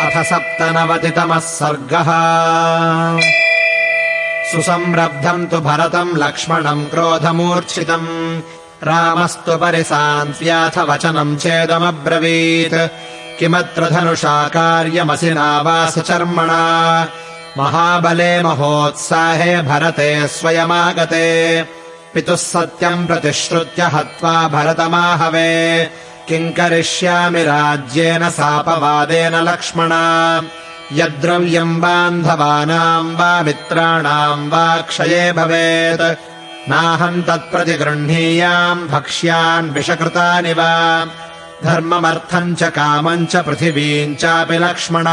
[0.00, 2.08] अथ सप्तनवतितमः सर्गः।
[4.50, 8.40] सुसंरब्धम् तु भरतम् लक्ष्मणम् क्रोधमूर्च्छितम्।
[8.84, 12.74] रामस्तु परिसान्त्याथ वचनम् चेदमब्रवीत्।
[13.38, 16.62] किमत्र धनुषा कार्यमसि नावासचर्मणा
[17.58, 21.62] महाबले महोत्साहे भरते स्वयमागते।
[22.14, 25.84] पितुः सत्यम् प्रतिश्रुत्य हत्वा भरतमाहवे
[26.30, 29.88] किम् करिष्यामि राज्येन सापवादेन लक्ष्मण?
[30.92, 36.20] यद्द्रव्यम् बान्धवानाम् वा मित्राणाम् वा क्षये भवेत्।
[36.70, 41.04] नाहम् तत्प्रतिगृह्णीयाम् भक्ष्यान् विषकृतानि वा।
[41.64, 45.04] धर्ममर्थम् च कामम् च पृथिवीम् चापि लक्ष्मण।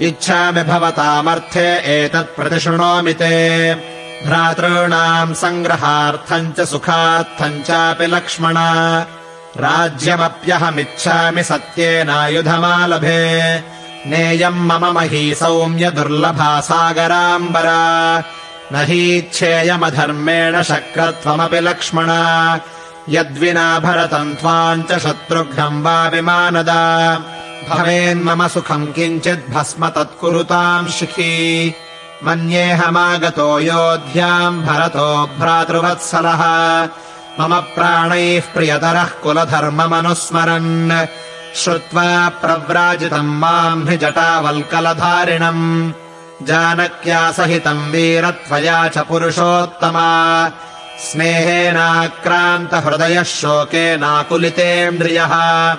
[0.00, 3.74] इच्छामि भवतामर्थे एतत् प्रतिशृणोमि ते।
[4.26, 8.54] भ्रातॄणाम् सङ्ग्रहार्थम् च सुखार्थम् चापि लक्ष्मण
[9.56, 13.62] राज्यमप्यहमिच्छामि सत्येनायुधमालभे।
[14.06, 18.22] नेयम् मम मही सौम्य दुर्लभा सागराम्बरा।
[18.72, 22.06] न हीच्छेयमधर्मेण शक्रत्वमपि लक्ष्मण।
[23.08, 27.18] यद्विना भरतम् त्वाम् च शत्रुघ्नम् वा विमानदा
[27.68, 31.74] भवेन्मम सुखम् किञ्चित् भस्म तत्कुरुताम् शिखी।
[32.24, 36.42] मन्येऽहमागतो योध्याम् भरतो भ्रातृवत्सलः
[37.40, 41.06] मम प्राणैः प्रियतरः कुलधर्ममनुस्मरन्।
[41.56, 45.92] श्रुत्वा प्रव्राजितम् माम् हि जटावल्कलधारिणम्।
[46.42, 50.50] जानक्या सहितम् वीरत्वया च पुरुषोत्तमा।
[50.98, 55.76] स्नेहेनाक्रान्तहृदयः शोकेनाकुलितेन्द्रियः।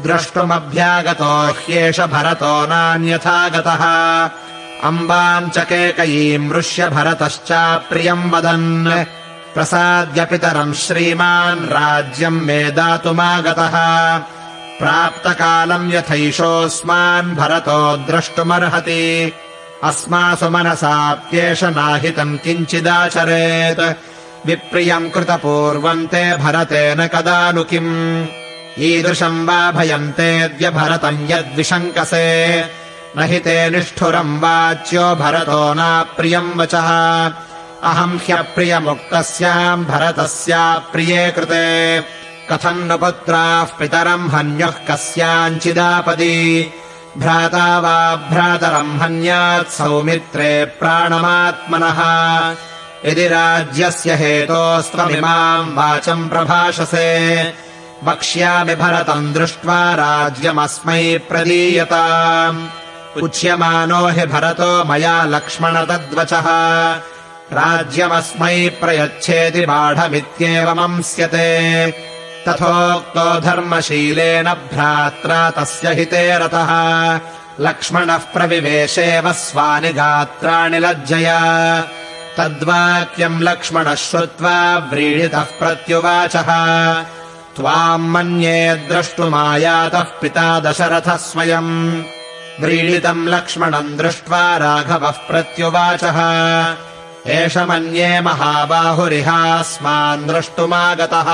[0.00, 3.84] द्रष्टुमभ्यागतो ह्येष भरतो नान्यथा गतः
[4.88, 9.04] अम्बाम् च केकयीम् मृष्य भरतश्चाप्रियम् वदन्
[9.54, 13.74] प्रसाद्य पितरम् श्रीमान् राज्यम् मे दातुमागतः।
[14.78, 19.32] प्राप्तकालम् यथैषोऽस्मान् भरतो द्रष्टुमर्हति।
[19.84, 23.80] अस्मासु मनसाप्येष नाहितम् किञ्चिदाचरेत्।
[24.46, 28.26] विप्रियम् कृतपूर्वम् ते भरतेन कदा नु किम्
[28.78, 32.28] ईदृशम् वा भयम् तेऽद्य भरतम् यद्विशङ्कसे।
[33.16, 36.90] न हि ते निष्ठुरम् वाच्यो भरतो नाप्रियम् वचः
[37.84, 42.04] अहम् ह्यप्रियमुक्तस्याम् भरतस्याप्रिये कृते।
[42.50, 46.72] कथम् न पुत्राः पितरम् हन्युः कस्याञ्चिदापदी।
[47.18, 52.00] भ्राता वा भ्रातरम् हन्यात् सौमित्रे प्राणमात्मनः।
[53.10, 57.54] यदि राज्यस्य हेतोस्त्वमिमाम् वाचम् प्रभाषसे।
[58.04, 62.66] वक्ष्यामि भरतम् दृष्ट्वा राज्यमस्मै प्रदीयताम्
[63.22, 66.46] उच्यमानो हि भरतो मया लक्ष्मण तद्वचः
[67.52, 71.46] राज्यमस्मै प्रयच्छेति बाढमित्येवमंस्यते
[72.48, 76.70] तथोक्तो धर्मशीलेन भ्रात्रा तस्य हिते रतः।
[77.60, 81.40] लक्ष्मणः प्रविवेशेव स्वानि गात्राणि लज्जया।
[82.38, 86.50] तद्वाक्यम् लक्ष्मणः श्रुत्वा व्रीडितः प्रत्युवाचः।
[87.56, 92.02] त्वाम् मन्ये द्रष्टुमायातः पिता दशरथः स्वयम्।
[92.60, 96.20] व्रीडितम् लक्ष्मणम् दृष्ट्वा राघवः प्रत्युवाचः
[97.26, 101.24] एष मन्ये महाबाहुरिहास्मान् द्रष्टुमागतः।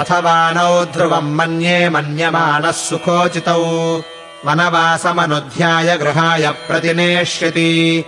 [0.00, 4.02] अथवा नौ ध्रुवम् मन्ये मन्यमानः सुखोचितौ।
[4.46, 8.04] वनवासमनुध्याय गृहाय प्रतिनेष्यति।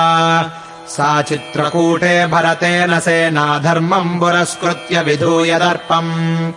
[0.94, 6.52] सा चित्रकूटे भरतेन सेनाधर्मम् पुरस्कृत्य विधूय दर्पम्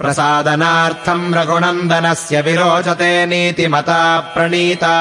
[0.00, 4.96] प्रसादनार्थम् रघुनन्दनस्य विरोचते नीतिमता प्रणीता।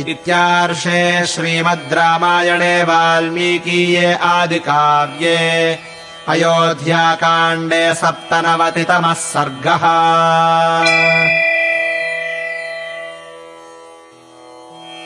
[0.00, 5.78] इत्यार्षे श्रीमद् रामायणे वाल्मीकीये आदिकाव्ये।
[6.28, 9.86] अयोध्याकाण्डे सप्तनवतितमः सर्गः